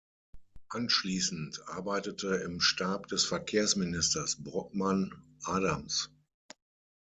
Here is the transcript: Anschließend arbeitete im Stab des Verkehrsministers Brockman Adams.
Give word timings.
Anschließend 0.69 1.61
arbeitete 1.67 2.37
im 2.37 2.59
Stab 2.59 3.05
des 3.09 3.23
Verkehrsministers 3.23 4.37
Brockman 4.43 5.13
Adams. 5.43 6.09